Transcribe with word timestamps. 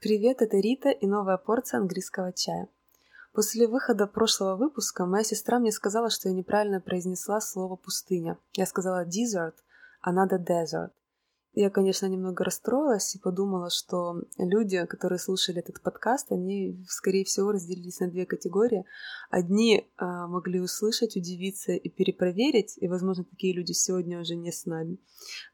Привет, 0.00 0.42
это 0.42 0.58
Рита 0.58 0.90
и 0.90 1.08
новая 1.08 1.38
порция 1.38 1.80
английского 1.80 2.32
чая. 2.32 2.68
После 3.32 3.66
выхода 3.66 4.06
прошлого 4.06 4.54
выпуска 4.54 5.04
моя 5.06 5.24
сестра 5.24 5.58
мне 5.58 5.72
сказала, 5.72 6.08
что 6.08 6.28
я 6.28 6.36
неправильно 6.36 6.80
произнесла 6.80 7.40
слово 7.40 7.74
«пустыня». 7.74 8.38
Я 8.54 8.66
сказала 8.66 9.04
«desert», 9.04 9.54
а 10.00 10.12
надо 10.12 10.36
«desert». 10.36 10.92
Я, 11.54 11.70
конечно, 11.70 12.06
немного 12.06 12.44
расстроилась 12.44 13.16
и 13.16 13.18
подумала, 13.18 13.70
что 13.70 14.22
люди, 14.36 14.86
которые 14.86 15.18
слушали 15.18 15.58
этот 15.58 15.82
подкаст, 15.82 16.30
они, 16.30 16.84
скорее 16.88 17.24
всего, 17.24 17.50
разделились 17.50 17.98
на 17.98 18.08
две 18.08 18.26
категории. 18.26 18.84
Одни 19.30 19.90
а, 19.96 20.28
могли 20.28 20.60
услышать, 20.60 21.16
удивиться 21.16 21.72
и 21.72 21.88
перепроверить, 21.88 22.74
и, 22.76 22.86
возможно, 22.86 23.24
такие 23.24 23.52
люди 23.52 23.72
сегодня 23.72 24.20
уже 24.20 24.36
не 24.36 24.52
с 24.52 24.66
нами. 24.66 24.98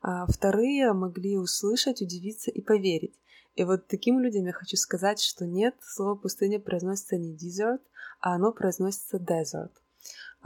А 0.03 0.27
вторые 0.27 0.93
могли 0.93 1.39
услышать, 1.39 2.03
удивиться 2.03 2.51
и 2.51 2.61
поверить. 2.61 3.19
И 3.55 3.65
вот 3.65 3.87
таким 3.87 4.21
людям 4.21 4.47
я 4.47 4.53
хочу 4.53 4.77
сказать, 4.77 5.21
что 5.21 5.47
нет, 5.47 5.75
слово 5.81 6.17
пустыня 6.17 6.59
произносится 6.59 7.17
не 7.17 7.37
desert, 7.37 7.81
а 8.21 8.35
оно 8.35 8.53
произносится 8.53 9.19
desert. 9.19 9.71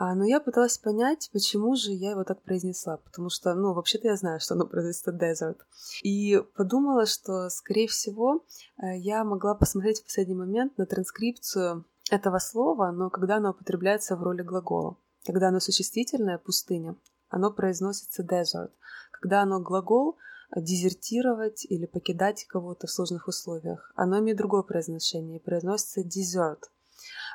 А, 0.01 0.15
но 0.15 0.25
я 0.25 0.39
пыталась 0.39 0.79
понять, 0.79 1.29
почему 1.33 1.75
же 1.75 1.91
я 1.91 2.11
его 2.13 2.23
так 2.23 2.41
произнесла, 2.43 2.99
потому 2.99 3.31
что, 3.31 3.55
ну, 3.55 3.73
вообще-то 3.73 4.07
я 4.07 4.17
знаю, 4.17 4.39
что 4.39 4.55
оно 4.55 4.65
произносится 4.65 5.11
desert. 5.11 5.59
И 6.03 6.41
подумала, 6.55 7.05
что, 7.05 7.49
скорее 7.51 7.89
всего, 7.89 8.45
э, 8.81 8.97
я 8.99 9.25
могла 9.25 9.57
посмотреть 9.57 10.01
в 10.01 10.05
последний 10.05 10.37
момент 10.37 10.79
на 10.79 10.87
транскрипцию 10.87 11.85
этого 12.13 12.39
слова, 12.39 12.93
но 12.93 13.11
когда 13.11 13.39
оно 13.39 13.51
употребляется 13.51 14.17
в 14.17 14.23
роли 14.23 14.43
глагола. 14.43 14.97
Когда 15.27 15.49
оно 15.49 15.59
существительное, 15.59 16.39
пустыня, 16.39 16.95
оно 17.29 17.51
произносится 17.51 18.23
desert. 18.23 18.71
Когда 19.11 19.43
оно 19.43 19.61
глагол, 19.61 20.17
дезертировать 20.55 21.65
или 21.67 21.87
покидать 21.87 22.45
кого-то 22.45 22.87
в 22.87 22.91
сложных 22.91 23.29
условиях. 23.29 23.93
Оно 23.95 24.19
имеет 24.19 24.39
другое 24.39 24.63
произношение, 24.63 25.41
произносится 25.41 26.01
desert. 26.01 26.61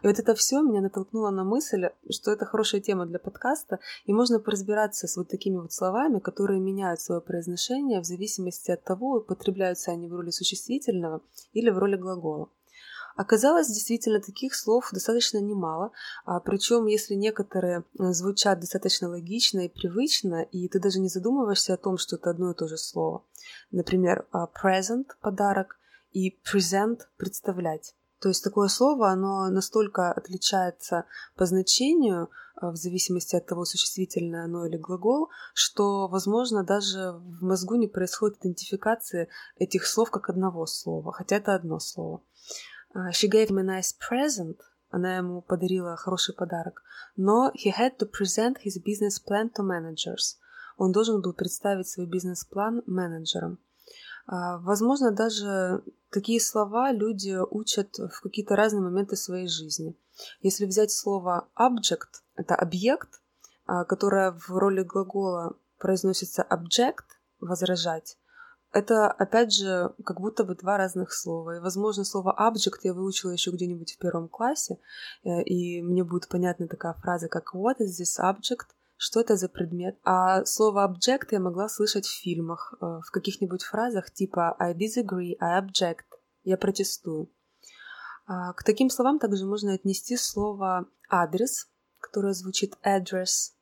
И 0.01 0.07
вот 0.07 0.19
это 0.19 0.35
все 0.35 0.61
меня 0.61 0.81
натолкнуло 0.81 1.29
на 1.29 1.43
мысль, 1.43 1.89
что 2.09 2.31
это 2.31 2.45
хорошая 2.45 2.81
тема 2.81 3.05
для 3.05 3.19
подкаста, 3.19 3.79
и 4.05 4.13
можно 4.13 4.39
поразбираться 4.39 5.07
с 5.07 5.15
вот 5.15 5.29
такими 5.29 5.57
вот 5.57 5.71
словами, 5.71 6.19
которые 6.19 6.59
меняют 6.59 6.99
свое 6.99 7.21
произношение 7.21 8.01
в 8.01 8.05
зависимости 8.05 8.71
от 8.71 8.83
того, 8.83 9.17
употребляются 9.17 9.91
они 9.91 10.07
в 10.07 10.13
роли 10.13 10.31
существительного 10.31 11.21
или 11.53 11.69
в 11.69 11.77
роли 11.77 11.95
глагола. 11.95 12.49
Оказалось, 13.15 13.67
действительно, 13.67 14.19
таких 14.19 14.55
слов 14.55 14.89
достаточно 14.91 15.37
немало, 15.37 15.91
а, 16.25 16.39
причем 16.39 16.87
если 16.87 17.13
некоторые 17.13 17.83
э, 17.99 18.11
звучат 18.11 18.59
достаточно 18.59 19.07
логично 19.07 19.61
и 19.61 19.69
привычно, 19.69 20.41
и 20.41 20.67
ты 20.67 20.79
даже 20.79 20.99
не 20.99 21.09
задумываешься 21.09 21.75
о 21.75 21.77
том, 21.77 21.97
что 21.97 22.15
это 22.15 22.31
одно 22.31 22.51
и 22.51 22.55
то 22.55 22.67
же 22.67 22.77
слово. 22.77 23.23
Например, 23.71 24.25
а, 24.31 24.47
present– 24.47 25.05
подарок, 25.21 25.77
и 26.11 26.35
present– 26.43 27.01
представлять. 27.17 27.95
То 28.19 28.29
есть 28.29 28.43
такое 28.43 28.67
слово, 28.67 29.09
оно 29.09 29.49
настолько 29.49 30.11
отличается 30.11 31.05
по 31.35 31.45
значению, 31.45 32.29
э, 32.61 32.69
в 32.69 32.75
зависимости 32.75 33.35
от 33.35 33.45
того, 33.45 33.65
существительное 33.65 34.45
оно 34.45 34.65
или 34.65 34.77
глагол, 34.77 35.29
что, 35.53 36.07
возможно, 36.07 36.63
даже 36.63 37.11
в 37.11 37.43
мозгу 37.43 37.75
не 37.75 37.87
происходит 37.87 38.39
идентификации 38.39 39.27
этих 39.57 39.85
слов 39.85 40.09
как 40.09 40.29
одного 40.29 40.65
слова, 40.65 41.11
хотя 41.11 41.35
это 41.35 41.53
одно 41.53 41.79
слово. 41.79 42.23
Uh, 42.95 43.11
she 43.11 43.27
gave 43.27 43.49
him 43.49 43.57
a 43.57 43.63
nice 43.63 43.93
present. 43.93 44.57
Она 44.89 45.17
ему 45.17 45.41
подарила 45.41 45.95
хороший 45.95 46.35
подарок. 46.35 46.83
Но 47.15 47.51
he 47.55 47.71
had 47.71 47.97
to 47.97 48.09
present 48.09 48.57
his 48.63 48.77
business 48.83 49.19
plan 49.19 49.51
to 49.53 49.63
managers. 49.63 50.37
Он 50.77 50.91
должен 50.91 51.21
был 51.21 51.33
представить 51.33 51.87
свой 51.87 52.05
бизнес-план 52.05 52.83
менеджерам. 52.85 53.59
Uh, 54.27 54.59
возможно, 54.61 55.11
даже 55.11 55.83
такие 56.09 56.39
слова 56.39 56.91
люди 56.91 57.37
учат 57.49 57.97
в 57.97 58.21
какие-то 58.21 58.55
разные 58.55 58.81
моменты 58.81 59.15
своей 59.15 59.47
жизни. 59.47 59.95
Если 60.41 60.65
взять 60.65 60.91
слово 60.91 61.49
object, 61.59 62.21
это 62.35 62.55
объект, 62.55 63.21
uh, 63.67 63.83
которое 63.85 64.31
в 64.31 64.49
роли 64.49 64.83
глагола 64.83 65.57
произносится 65.77 66.47
object, 66.49 67.03
возражать, 67.41 68.17
это, 68.73 69.07
опять 69.07 69.53
же, 69.53 69.93
как 70.03 70.19
будто 70.19 70.43
бы 70.43 70.55
два 70.55 70.77
разных 70.77 71.13
слова. 71.13 71.57
И, 71.57 71.59
возможно, 71.59 72.03
слово 72.03 72.35
object 72.39 72.79
я 72.81 72.93
выучила 72.93 73.31
еще 73.31 73.51
где-нибудь 73.51 73.93
в 73.93 73.97
первом 73.99 74.27
классе, 74.27 74.79
э, 75.23 75.43
и 75.43 75.81
мне 75.83 76.03
будет 76.03 76.27
понятна 76.27 76.67
такая 76.67 76.93
фраза, 76.93 77.27
как 77.27 77.53
what 77.53 77.77
is 77.79 78.01
this 78.01 78.19
object? 78.19 78.73
Что 78.97 79.19
это 79.19 79.35
за 79.35 79.47
предмет? 79.47 79.99
А 80.03 80.43
слово 80.45 80.87
object 80.87 81.27
я 81.31 81.39
могла 81.39 81.69
слышать 81.69 82.07
в 82.07 82.21
фильмах, 82.21 82.73
э, 82.81 82.85
в 83.05 83.11
каких-нибудь 83.11 83.63
фразах 83.63 84.11
типа 84.11 84.55
I 84.59 84.73
disagree, 84.73 85.35
I 85.39 85.61
object, 85.61 86.05
я 86.43 86.57
протестую. 86.57 87.29
А, 88.25 88.53
к 88.53 88.63
таким 88.63 88.89
словам 88.89 89.19
также 89.19 89.45
можно 89.45 89.73
отнести 89.73 90.17
слово 90.17 90.87
адрес, 91.09 91.67
которое 91.99 92.33
звучит 92.33 92.75
address, 92.83 93.53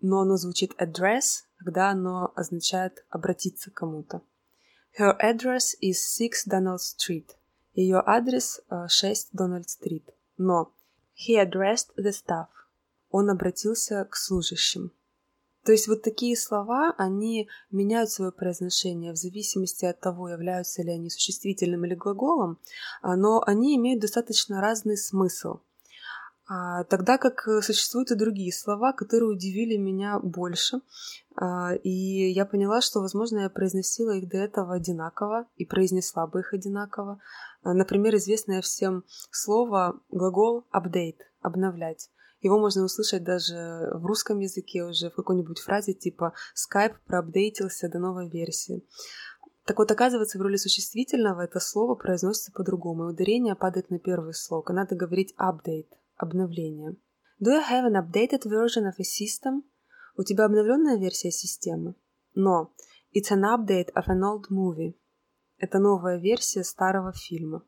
но 0.00 0.20
оно 0.20 0.36
звучит 0.36 0.72
address, 0.80 1.42
когда 1.56 1.90
оно 1.90 2.32
означает 2.36 3.04
обратиться 3.10 3.70
к 3.70 3.74
кому-то. 3.74 4.22
Her 4.96 5.16
address 5.20 5.74
is 5.80 5.98
6 6.06 6.46
Donald 6.46 6.80
Street. 6.80 7.34
Ее 7.74 8.00
адрес 8.06 8.60
6 8.70 9.30
Donald 9.32 9.66
Street. 9.66 10.04
Но 10.38 10.72
he 11.16 11.36
addressed 11.36 11.88
the 11.96 12.12
staff. 12.12 12.46
Он 13.10 13.28
обратился 13.28 14.04
к 14.04 14.16
служащим. 14.16 14.92
То 15.64 15.72
есть 15.72 15.88
вот 15.88 16.02
такие 16.02 16.36
слова, 16.36 16.94
они 16.96 17.48
меняют 17.70 18.10
свое 18.10 18.30
произношение 18.30 19.12
в 19.12 19.16
зависимости 19.16 19.84
от 19.84 19.98
того, 19.98 20.28
являются 20.28 20.82
ли 20.82 20.90
они 20.90 21.10
существительным 21.10 21.84
или 21.86 21.94
глаголом, 21.94 22.60
а, 23.02 23.16
но 23.16 23.42
они 23.46 23.76
имеют 23.76 24.00
достаточно 24.00 24.60
разный 24.60 24.96
смысл– 24.96 25.60
тогда 26.90 27.16
как 27.16 27.48
э, 27.48 27.62
существуют 27.62 28.10
и 28.10 28.16
другие 28.16 28.52
слова, 28.52 28.92
которые 28.92 29.30
удивили 29.30 29.76
меня 29.76 30.18
больше. 30.18 30.80
А, 31.36 31.74
и 31.74 32.30
я 32.32 32.44
поняла, 32.44 32.82
что, 32.82 33.00
возможно, 33.00 33.40
я 33.40 33.50
произносила 33.50 34.10
их 34.10 34.28
до 34.28 34.38
этого 34.38 34.74
одинаково 34.74 35.46
и 35.56 35.64
произнесла 35.64 36.26
бы 36.26 36.40
их 36.40 36.52
одинаково. 36.52 37.18
А, 37.62 37.72
например, 37.72 38.14
известное 38.16 38.60
всем 38.60 39.04
слово 39.30 40.00
глагол 40.10 40.66
update– 40.72 41.20
обновлять. 41.40 42.10
Его 42.42 42.58
можно 42.58 42.84
услышать 42.84 43.24
даже 43.24 43.88
в 43.94 44.04
русском 44.04 44.38
языке 44.38 44.84
уже 44.84 45.08
в 45.08 45.14
какой-нибудь 45.14 45.60
фразе 45.60 45.94
типа 45.94 46.34
Skype 46.54 46.96
проапдейтился 47.06 47.88
до 47.88 47.98
новой 47.98 48.28
версии. 48.28 48.84
Так 49.64 49.78
вот, 49.78 49.90
оказывается, 49.90 50.38
в 50.38 50.42
роли 50.42 50.56
существительного 50.56 51.40
это 51.40 51.58
слово 51.58 51.94
произносится 51.94 52.52
по-другому, 52.52 53.04
и 53.04 53.12
ударение 53.14 53.54
падает 53.54 53.88
на 53.88 53.98
первый 53.98 54.34
слог, 54.34 54.68
и 54.68 54.74
надо 54.74 54.94
говорить 54.94 55.34
update 55.40 55.88
обновление. 56.16 56.96
Do 57.40 57.50
you 57.50 57.62
have 57.62 57.84
an 57.84 57.94
updated 57.94 58.44
version 58.44 58.84
of 58.86 58.94
a 58.98 59.04
system? 59.04 59.64
У 60.16 60.22
тебя 60.22 60.44
обновленная 60.46 60.96
версия 60.98 61.30
системы? 61.30 61.94
Но 62.34 62.72
it's 63.14 63.30
an 63.30 63.42
update 63.42 63.92
of 63.94 64.06
an 64.08 64.22
old 64.22 64.48
movie. 64.50 64.94
Это 65.58 65.78
новая 65.78 66.18
версия 66.18 66.64
старого 66.64 67.12
фильма. 67.12 67.62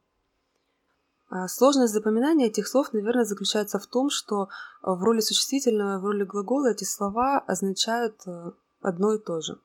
А 1.28 1.48
сложность 1.48 1.92
запоминания 1.92 2.46
этих 2.46 2.68
слов, 2.68 2.92
наверное, 2.92 3.24
заключается 3.24 3.78
в 3.78 3.86
том, 3.86 4.10
что 4.10 4.48
в 4.82 5.02
роли 5.02 5.20
существительного 5.20 5.96
и 5.96 6.00
в 6.00 6.04
роли 6.04 6.24
глагола 6.24 6.70
эти 6.70 6.84
слова 6.84 7.40
означают 7.40 8.20
э, 8.26 8.52
одно 8.80 9.14
и 9.14 9.18
то 9.18 9.40
же. 9.40 9.58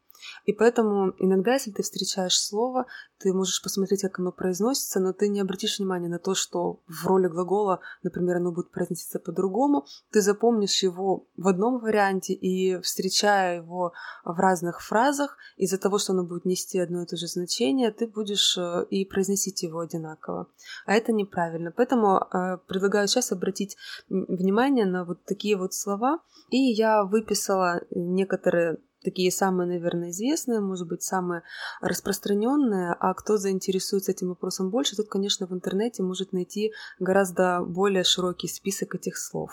И 0.45 0.53
поэтому 0.53 1.13
иногда, 1.19 1.53
если 1.53 1.71
ты 1.71 1.83
встречаешь 1.83 2.39
слово, 2.39 2.85
ты 3.19 3.33
можешь 3.33 3.61
посмотреть, 3.61 4.01
как 4.01 4.19
оно 4.19 4.31
произносится, 4.31 4.99
но 4.99 5.13
ты 5.13 5.29
не 5.29 5.41
обратишь 5.41 5.79
внимания 5.79 6.09
на 6.09 6.19
то, 6.19 6.33
что 6.33 6.79
в 6.87 7.05
роли 7.05 7.27
глагола, 7.27 7.79
например, 8.03 8.37
оно 8.37 8.51
будет 8.51 8.71
произноситься 8.71 9.19
по-другому. 9.19 9.85
Ты 10.11 10.21
запомнишь 10.21 10.83
его 10.83 11.27
в 11.37 11.47
одном 11.47 11.79
варианте 11.79 12.33
и, 12.33 12.81
встречая 12.81 13.57
его 13.57 13.93
в 14.25 14.39
разных 14.39 14.81
фразах, 14.81 15.37
из-за 15.57 15.77
того, 15.77 15.99
что 15.99 16.13
оно 16.13 16.23
будет 16.23 16.45
нести 16.45 16.79
одно 16.79 17.03
и 17.03 17.05
то 17.05 17.15
же 17.15 17.27
значение, 17.27 17.91
ты 17.91 18.07
будешь 18.07 18.57
э, 18.57 18.85
и 18.89 19.05
произносить 19.05 19.63
его 19.63 19.79
одинаково. 19.79 20.47
А 20.85 20.93
это 20.93 21.11
неправильно. 21.11 21.71
Поэтому 21.71 22.17
э, 22.17 22.57
предлагаю 22.67 23.07
сейчас 23.07 23.31
обратить 23.31 23.77
внимание 24.09 24.85
на 24.85 25.05
вот 25.05 25.23
такие 25.25 25.57
вот 25.57 25.73
слова. 25.73 26.19
И 26.49 26.57
я 26.57 27.03
выписала 27.03 27.81
некоторые 27.91 28.77
такие 29.03 29.31
самые, 29.31 29.67
наверное, 29.67 30.11
известные, 30.11 30.59
может 30.59 30.87
быть, 30.87 31.03
самые 31.03 31.43
распространенные, 31.81 32.93
а 32.99 33.13
кто 33.13 33.37
заинтересуется 33.37 34.11
этим 34.11 34.29
вопросом 34.29 34.69
больше, 34.69 34.95
тот, 34.95 35.07
конечно, 35.07 35.47
в 35.47 35.53
интернете 35.53 36.03
может 36.03 36.33
найти 36.33 36.73
гораздо 36.99 37.63
более 37.63 38.03
широкий 38.03 38.47
список 38.47 38.95
этих 38.95 39.17
слов. 39.17 39.51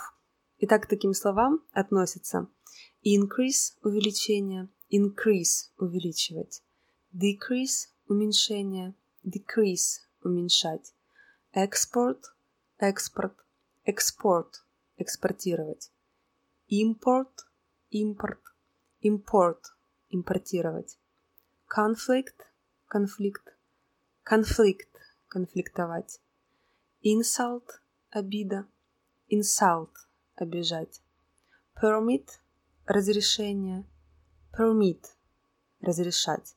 Итак, 0.59 0.83
к 0.83 0.87
таким 0.87 1.13
словам 1.13 1.61
относятся 1.71 2.47
increase– 3.05 3.73
увеличение, 3.83 4.69
increase– 4.91 5.69
увеличивать, 5.77 6.61
decrease– 7.13 7.87
уменьшение, 8.07 8.93
decrease– 9.25 10.01
уменьшать, 10.23 10.93
export– 11.55 12.21
экспорт, 12.77 13.33
export– 13.87 14.51
экспортировать, 14.97 15.91
import– 16.69 17.31
импорт, 17.89 18.41
import– 19.01 19.73
импортировать. 20.09 20.97
Conflict– 21.67 22.45
конфликт. 22.87 23.55
Конфликт 24.23 24.89
конфликтовать. 25.29 26.19
Insult– 27.03 27.79
обида. 28.09 28.65
Insult– 29.31 29.91
обижать. 30.35 31.01
Permit– 31.81 32.27
разрешение. 32.85 33.85
Permit– 34.51 35.05
разрешать. 35.81 36.55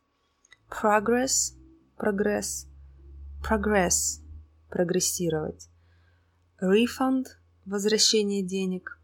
Progress– 0.69 1.55
прогресс. 1.97 2.67
Progress– 3.43 4.21
прогрессировать. 4.71 5.69
Refund– 6.61 7.27
возвращение 7.67 8.43
денег. 8.43 8.99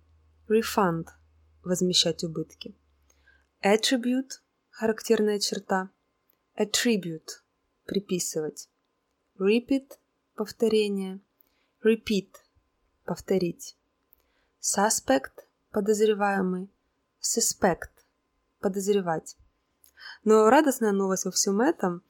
Refund– 0.49 1.09
возмещать 1.63 2.25
убытки. 2.25 2.75
Attribute– 3.61 4.41
характерная 4.71 5.41
черта. 5.41 5.91
Attribute– 6.57 7.43
приписывать. 7.87 8.69
Repeat– 9.37 9.99
повторение. 10.37 11.19
Repeat– 11.85 12.37
повторить. 13.05 13.77
Suspect– 14.61 15.43
подозреваемый. 15.73 16.71
Suspect– 17.21 17.91
подозревать. 18.61 19.37
Но 20.23 20.49
радостная 20.49 20.93
новость 20.93 21.25
во 21.25 21.33
всем 21.33 21.61
этом 21.61 22.05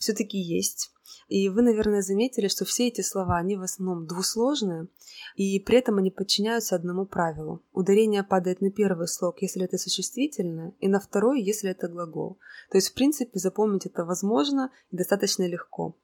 все-таки 0.00 0.38
есть. 0.38 0.90
И 1.28 1.48
вы, 1.48 1.62
наверное, 1.62 2.02
заметили, 2.02 2.48
что 2.48 2.64
все 2.64 2.88
эти 2.88 3.02
слова, 3.02 3.36
они 3.36 3.56
в 3.56 3.62
основном 3.62 4.06
двусложные, 4.06 4.88
и 5.36 5.60
при 5.60 5.78
этом 5.78 5.98
они 5.98 6.10
подчиняются 6.10 6.74
одному 6.74 7.06
правилу. 7.06 7.62
Ударение 7.72 8.24
падает 8.24 8.60
на 8.60 8.72
первый 8.72 9.06
слог, 9.06 9.40
если 9.40 9.64
это 9.64 9.78
существительное, 9.78 10.74
и 10.80 10.88
на 10.88 10.98
второй, 10.98 11.40
если 11.40 11.70
это 11.70 11.86
глагол. 11.86 12.40
То 12.70 12.78
есть, 12.78 12.88
в 12.88 12.94
принципе, 12.94 13.38
запомнить 13.38 13.86
это 13.86 14.04
возможно 14.04 14.72
и 14.90 14.96
достаточно 14.96 15.46
легко. 15.46 15.96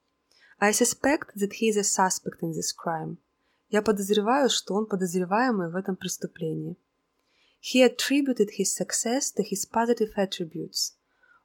I 0.60 0.70
suspect 0.70 1.34
that 1.37 1.50
he 1.60 1.70
is 1.70 1.76
a 1.76 1.82
suspect 1.82 2.40
in 2.43 2.52
this 2.52 2.72
crime. 2.72 3.16
Я 3.69 3.82
подозреваю, 3.82 4.48
что 4.48 4.75
он 4.75 4.87
подозреваемый 4.87 5.72
в 5.72 5.75
этом 5.75 5.96
преступлении. 5.96 6.76
He 7.60 7.82
attributed 7.82 8.50
his 8.58 8.72
success 8.72 9.32
to 9.37 9.43
his 9.43 9.69
positive 9.69 10.12
attributes. 10.16 10.94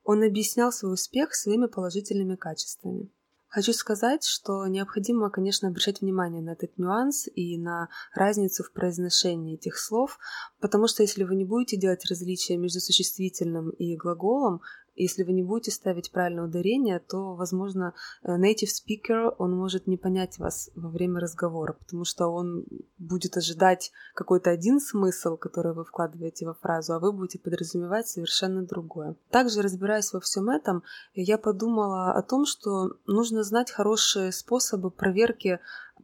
Он 0.03 0.23
объяснял 0.23 0.71
свой 0.71 0.93
успех 0.93 1.33
своими 1.35 1.67
положительными 1.67 2.35
качествами. 2.35 3.09
Хочу 3.51 3.73
сказать, 3.73 4.23
что 4.23 4.65
необходимо, 4.67 5.29
конечно, 5.29 5.67
обращать 5.67 5.99
внимание 5.99 6.41
на 6.41 6.51
этот 6.51 6.77
нюанс 6.77 7.27
и 7.35 7.57
на 7.57 7.89
разницу 8.13 8.63
в 8.63 8.71
произношении 8.71 9.55
этих 9.55 9.77
слов, 9.77 10.19
потому 10.61 10.87
что 10.87 11.03
если 11.03 11.25
вы 11.25 11.35
не 11.35 11.43
будете 11.43 11.75
делать 11.75 12.05
различия 12.09 12.55
между 12.55 12.79
существительным 12.79 13.71
и 13.71 13.97
глаголом, 13.97 14.61
если 15.01 15.23
вы 15.23 15.33
не 15.33 15.43
будете 15.43 15.71
ставить 15.71 16.11
правильное 16.11 16.45
ударение, 16.45 16.99
то, 16.99 17.35
возможно, 17.35 17.93
э, 18.23 18.37
native 18.37 18.69
speaker, 18.69 19.33
он 19.37 19.55
может 19.55 19.87
не 19.87 19.97
понять 19.97 20.37
вас 20.37 20.69
во 20.75 20.89
время 20.89 21.19
разговора, 21.19 21.73
потому 21.73 22.05
что 22.05 22.27
он 22.27 22.65
будет 22.97 23.37
ожидать 23.37 23.91
какой-то 24.13 24.49
один 24.49 24.79
смысл, 24.79 25.37
который 25.37 25.73
вы 25.73 25.83
вкладываете 25.85 26.45
во 26.45 26.53
фразу, 26.53 26.93
а 26.93 26.99
вы 26.99 27.11
будете 27.11 27.39
подразумевать 27.39 28.07
совершенно 28.07 28.63
другое. 28.63 29.15
Также, 29.29 29.61
разбираясь 29.61 30.13
во 30.13 30.19
всем 30.19 30.49
этом, 30.49 30.83
я 31.13 31.37
подумала 31.37 32.13
о 32.13 32.21
том, 32.21 32.45
что 32.45 32.91
нужно 33.07 33.43
знать 33.43 33.71
хорошие 33.71 34.31
способы 34.31 34.91
проверки 34.91 35.59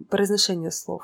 произношения 0.09 0.71
слов. 0.71 1.03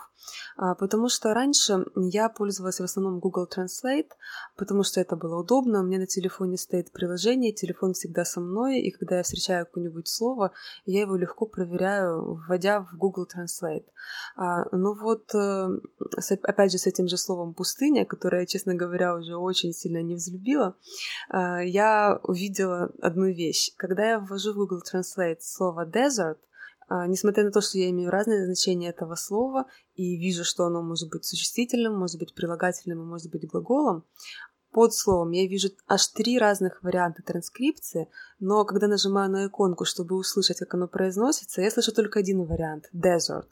А, 0.55 0.75
потому 0.75 1.09
что 1.09 1.33
раньше 1.33 1.85
я 1.95 2.29
пользовалась 2.29 2.79
в 2.79 2.83
основном 2.83 3.19
Google 3.19 3.47
Translate, 3.47 4.09
потому 4.55 4.83
что 4.83 5.01
это 5.01 5.15
было 5.15 5.41
удобно. 5.41 5.79
У 5.79 5.83
меня 5.83 5.99
на 5.99 6.07
телефоне 6.07 6.57
стоит 6.57 6.91
приложение, 6.91 7.51
телефон 7.51 7.93
всегда 7.93 8.25
со 8.25 8.39
мной, 8.39 8.79
и 8.79 8.91
когда 8.91 9.17
я 9.17 9.23
встречаю 9.23 9.65
какое-нибудь 9.65 10.07
слово, 10.07 10.51
я 10.85 11.01
его 11.01 11.15
легко 11.15 11.45
проверяю, 11.45 12.35
вводя 12.47 12.81
в 12.81 12.97
Google 12.97 13.27
Translate. 13.27 13.85
А, 14.35 14.63
ну 14.71 14.93
вот, 14.93 15.33
э, 15.33 15.67
опять 16.43 16.71
же, 16.71 16.77
с 16.77 16.87
этим 16.87 17.07
же 17.07 17.17
словом 17.17 17.53
«пустыня», 17.53 18.05
которое 18.05 18.45
честно 18.45 18.75
говоря, 18.75 19.15
уже 19.15 19.35
очень 19.35 19.73
сильно 19.73 20.01
не 20.01 20.15
взлюбила, 20.15 20.75
я 21.31 22.19
увидела 22.23 22.91
одну 23.01 23.25
вещь. 23.25 23.71
Когда 23.77 24.11
я 24.11 24.19
ввожу 24.19 24.53
в 24.53 24.55
Google 24.55 24.81
Translate 24.81 25.39
слово 25.39 25.85
«desert», 25.85 26.37
несмотря 27.07 27.43
на 27.43 27.51
то, 27.51 27.61
что 27.61 27.77
я 27.77 27.89
имею 27.89 28.09
разные 28.09 28.45
значения 28.45 28.89
этого 28.89 29.15
слова 29.15 29.67
и 29.95 30.17
вижу, 30.17 30.43
что 30.43 30.65
оно 30.65 30.81
может 30.81 31.09
быть 31.09 31.25
существительным, 31.25 31.97
может 31.97 32.19
быть 32.19 32.33
прилагательным 32.35 33.01
и 33.01 33.05
может 33.05 33.31
быть 33.31 33.47
глаголом, 33.47 34.05
под 34.73 34.91
словом 34.91 35.31
я 35.31 35.47
вижу 35.47 35.69
аж 35.87 36.07
три 36.07 36.39
разных 36.39 36.81
варианта 36.81 37.21
транскрипции, 37.21 38.09
но 38.39 38.65
когда 38.65 38.87
нажимаю 38.87 39.29
на 39.29 39.45
иконку, 39.45 39.85
чтобы 39.85 40.15
услышать, 40.15 40.57
как 40.57 40.73
оно 40.73 40.87
произносится, 40.87 41.61
я 41.61 41.69
слышу 41.69 41.93
только 41.93 42.19
один 42.19 42.43
вариант– 42.43 42.89
desert. 42.93 43.49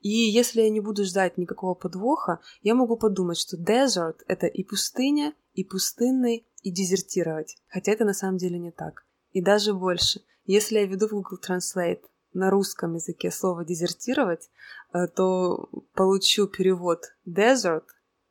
И 0.00 0.10
если 0.10 0.62
я 0.62 0.70
не 0.70 0.80
буду 0.80 1.04
ждать 1.04 1.38
никакого 1.38 1.74
подвоха, 1.74 2.40
я 2.62 2.74
могу 2.74 2.96
подумать, 2.96 3.38
что 3.38 3.56
desert– 3.56 4.16
это 4.26 4.48
и 4.48 4.64
пустыня, 4.64 5.34
и 5.54 5.62
пустынный, 5.62 6.48
и 6.62 6.72
дезертировать. 6.72 7.56
Хотя 7.68 7.92
это 7.92 8.04
на 8.04 8.12
самом 8.12 8.38
деле 8.38 8.58
не 8.58 8.72
так. 8.72 9.06
И 9.30 9.40
даже 9.40 9.72
больше. 9.72 10.22
Если 10.46 10.78
я 10.78 10.86
веду 10.86 11.06
в 11.06 11.12
Google 11.12 11.38
Translate 11.38 12.02
на 12.36 12.50
русском 12.50 12.94
языке 12.94 13.30
слово 13.30 13.64
дезертировать, 13.64 14.50
э, 14.92 15.06
то 15.08 15.68
получу 15.94 16.46
перевод 16.46 17.14
desert 17.26 17.84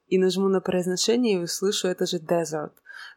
и 0.07 0.17
нажму 0.17 0.47
на 0.47 0.61
произношение 0.61 1.33
и 1.33 1.43
услышу 1.43 1.87
это 1.87 2.05
же 2.05 2.17
desert. 2.17 2.73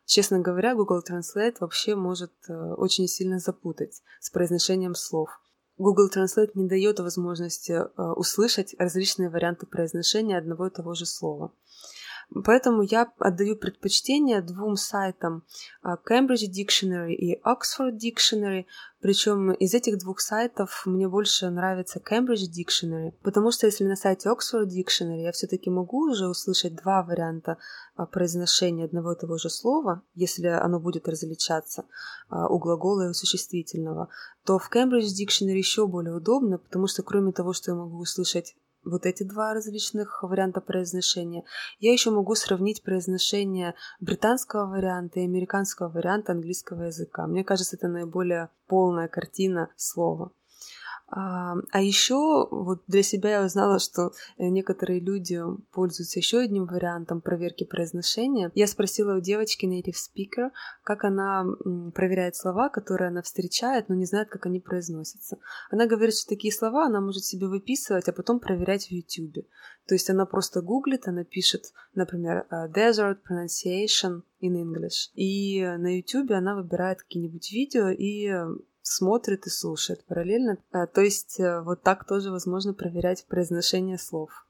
Честно 0.06 0.40
говоря, 0.40 0.74
Google 0.74 1.02
Translate 1.08 1.56
вообще 1.60 1.94
может 1.94 2.32
э, 2.48 2.54
очень 2.54 3.06
сильно 3.06 3.38
запутать 3.38 4.02
с 4.20 4.30
произношением 4.30 4.94
слов. 4.94 5.28
Google 5.76 6.08
Translate 6.08 6.52
не 6.54 6.66
дает 6.66 6.98
возможности 6.98 7.72
э, 7.72 8.02
услышать 8.16 8.74
различные 8.78 9.28
варианты 9.28 9.66
произношения 9.66 10.38
одного 10.38 10.66
и 10.66 10.70
того 10.70 10.94
же 10.94 11.04
слова. 11.04 11.52
Поэтому 12.44 12.82
я 12.82 13.10
отдаю 13.18 13.56
предпочтение 13.56 14.42
двум 14.42 14.76
сайтам 14.76 15.44
а, 15.82 15.96
Cambridge 15.96 16.44
Dictionary 16.50 17.14
и 17.14 17.40
Oxford 17.40 17.96
Dictionary. 17.96 18.66
Причем 19.00 19.52
из 19.52 19.72
этих 19.72 19.98
двух 19.98 20.20
сайтов 20.20 20.82
мне 20.84 21.08
больше 21.08 21.48
нравится 21.48 22.00
Cambridge 22.00 22.44
Dictionary, 22.54 23.12
потому 23.22 23.50
что 23.50 23.66
если 23.66 23.84
на 23.84 23.96
сайте 23.96 24.28
Oxford 24.28 24.66
Dictionary 24.66 25.22
я 25.22 25.32
все-таки 25.32 25.70
могу 25.70 26.10
уже 26.10 26.28
услышать 26.28 26.74
два 26.74 27.02
варианта 27.02 27.56
а, 27.96 28.04
произношения 28.04 28.84
одного 28.84 29.12
и 29.12 29.18
того 29.18 29.38
же 29.38 29.48
слова, 29.48 30.02
если 30.14 30.48
оно 30.48 30.80
будет 30.80 31.08
различаться 31.08 31.86
а, 32.28 32.46
у 32.48 32.58
глагола 32.58 33.06
и 33.06 33.08
у 33.08 33.14
существительного, 33.14 34.10
то 34.44 34.58
в 34.58 34.70
Cambridge 34.70 35.14
Dictionary 35.18 35.56
еще 35.56 35.86
более 35.86 36.14
удобно, 36.14 36.58
потому 36.58 36.88
что 36.88 37.02
кроме 37.02 37.32
того, 37.32 37.54
что 37.54 37.70
я 37.70 37.76
могу 37.76 37.98
услышать 37.98 38.54
вот 38.90 39.06
эти 39.06 39.22
два 39.22 39.54
различных 39.54 40.22
варианта 40.22 40.60
произношения. 40.60 41.44
Я 41.78 41.92
еще 41.92 42.10
могу 42.10 42.34
сравнить 42.34 42.82
произношение 42.82 43.74
британского 44.00 44.66
варианта 44.66 45.20
и 45.20 45.24
американского 45.24 45.88
варианта 45.88 46.32
английского 46.32 46.84
языка. 46.84 47.26
Мне 47.26 47.44
кажется, 47.44 47.76
это 47.76 47.88
наиболее 47.88 48.50
полная 48.66 49.08
картина 49.08 49.70
слова. 49.76 50.32
А, 51.10 51.54
а 51.72 51.80
еще 51.80 52.48
вот 52.50 52.82
для 52.86 53.02
себя 53.02 53.30
я 53.30 53.44
узнала, 53.44 53.78
что 53.78 54.12
некоторые 54.36 55.00
люди 55.00 55.40
пользуются 55.72 56.18
еще 56.18 56.40
одним 56.40 56.66
вариантом 56.66 57.22
проверки 57.22 57.64
произношения. 57.64 58.52
Я 58.54 58.66
спросила 58.66 59.16
у 59.16 59.20
девочки 59.20 59.64
native 59.64 59.94
speaker, 59.94 60.50
как 60.84 61.04
она 61.04 61.46
проверяет 61.94 62.36
слова, 62.36 62.68
которые 62.68 63.08
она 63.08 63.22
встречает, 63.22 63.88
но 63.88 63.94
не 63.94 64.04
знает, 64.04 64.28
как 64.28 64.44
они 64.46 64.60
произносятся. 64.60 65.38
Она 65.70 65.86
говорит, 65.86 66.14
что 66.14 66.28
такие 66.28 66.52
слова 66.52 66.84
она 66.84 67.00
может 67.00 67.24
себе 67.24 67.46
выписывать, 67.46 68.08
а 68.08 68.12
потом 68.12 68.38
проверять 68.38 68.88
в 68.88 68.90
YouTube. 68.90 69.46
То 69.86 69.94
есть 69.94 70.10
она 70.10 70.26
просто 70.26 70.60
гуглит, 70.60 71.08
она 71.08 71.24
пишет, 71.24 71.72
например, 71.94 72.46
э, 72.50 72.68
desert 72.68 73.18
pronunciation 73.26 74.22
in 74.42 74.54
English. 74.54 75.10
И 75.14 75.62
на 75.62 75.96
YouTube 75.96 76.32
она 76.32 76.54
выбирает 76.54 77.02
какие-нибудь 77.02 77.50
видео 77.50 77.88
и 77.88 78.30
смотрит 78.88 79.46
и 79.46 79.50
слушает 79.50 80.04
параллельно. 80.04 80.58
А, 80.70 80.86
то 80.86 81.00
есть 81.00 81.38
э, 81.38 81.60
вот 81.60 81.82
так 81.82 82.06
тоже 82.06 82.30
возможно 82.30 82.74
проверять 82.74 83.24
произношение 83.26 83.98
слов. 83.98 84.46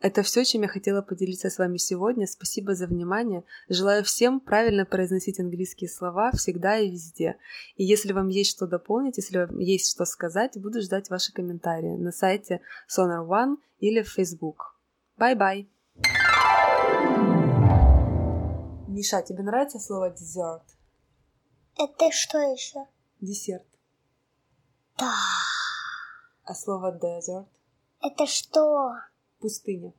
Это 0.00 0.22
все, 0.22 0.44
чем 0.44 0.62
я 0.62 0.68
хотела 0.68 1.02
поделиться 1.02 1.50
с 1.50 1.58
вами 1.58 1.76
сегодня. 1.76 2.28
Спасибо 2.28 2.76
за 2.76 2.86
внимание. 2.86 3.42
Желаю 3.68 4.04
всем 4.04 4.38
правильно 4.38 4.84
произносить 4.86 5.40
английские 5.40 5.90
слова 5.90 6.30
всегда 6.30 6.78
и 6.78 6.88
везде. 6.88 7.36
И 7.76 7.84
если 7.84 8.12
вам 8.12 8.28
есть 8.28 8.50
что 8.50 8.68
дополнить, 8.68 9.16
если 9.16 9.38
вам 9.38 9.58
есть 9.58 9.90
что 9.90 10.04
сказать, 10.04 10.52
буду 10.60 10.80
ждать 10.82 11.10
ваши 11.10 11.32
комментарии 11.32 11.96
на 11.96 12.12
сайте 12.12 12.60
Sonar 12.88 13.26
One 13.26 13.56
или 13.80 14.02
в 14.02 14.08
Facebook. 14.08 14.76
Bye-bye! 15.16 15.68
Миша, 18.86 19.20
тебе 19.22 19.42
нравится 19.42 19.80
слово 19.80 20.10
dessert? 20.10 20.62
Это 21.76 22.10
что 22.12 22.38
еще? 22.38 22.86
Десерт. 23.20 23.66
Да. 24.96 25.12
А 26.44 26.54
слово 26.54 26.96
desert? 26.96 27.48
Это 28.00 28.26
что? 28.26 28.94
Пустыня. 29.40 29.92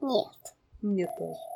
Нет. 0.00 0.56
Мне 0.82 1.06
тоже. 1.18 1.53